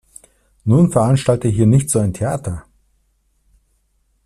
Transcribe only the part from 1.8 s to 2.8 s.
so ein Theater.